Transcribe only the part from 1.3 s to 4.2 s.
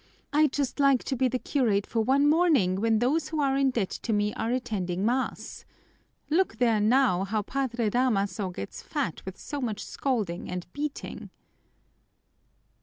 curate for one morning when those who are in debt to